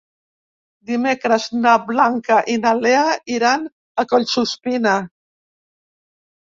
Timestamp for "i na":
2.55-2.73